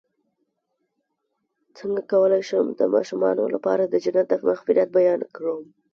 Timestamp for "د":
2.79-2.81, 3.85-3.95, 4.29-4.33